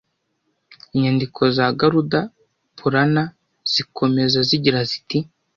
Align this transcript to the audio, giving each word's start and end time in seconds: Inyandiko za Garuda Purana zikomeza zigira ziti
Inyandiko 0.95 1.41
za 1.55 1.65
Garuda 1.79 2.19
Purana 2.77 3.23
zikomeza 3.71 4.37
zigira 4.49 4.79
ziti 4.89 5.17